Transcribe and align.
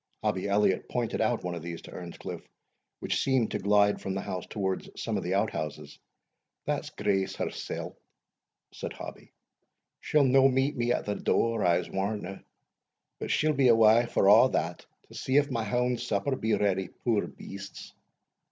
Hobbie 0.23 0.49
Elliot 0.49 0.89
pointed 0.89 1.21
out 1.21 1.43
one 1.43 1.53
of 1.53 1.61
these 1.61 1.83
to 1.83 1.91
Earnscliff, 1.91 2.41
which 3.01 3.21
seemed 3.21 3.51
to 3.51 3.59
glide 3.59 4.01
from 4.01 4.15
the 4.15 4.21
house 4.21 4.47
towards 4.47 4.89
some 4.99 5.15
of 5.15 5.21
the 5.21 5.35
outhouses 5.35 5.99
"That's 6.65 6.89
Grace 6.89 7.35
hersell," 7.35 7.95
said 8.73 8.93
Hobbie. 8.93 9.31
"She'll 9.99 10.23
no 10.23 10.47
meet 10.47 10.75
me 10.75 10.91
at 10.91 11.05
the 11.05 11.13
door, 11.13 11.63
I'se 11.63 11.91
warrant 11.91 12.23
her 12.25 12.43
but 13.19 13.29
she'll 13.29 13.53
be 13.53 13.69
awa', 13.69 14.07
for 14.07 14.27
a' 14.27 14.49
that, 14.53 14.87
to 15.09 15.13
see 15.13 15.37
if 15.37 15.51
my 15.51 15.63
hounds' 15.63 16.01
supper 16.01 16.35
be 16.35 16.55
ready, 16.55 16.87
poor 16.87 17.27
beasts." 17.27 17.93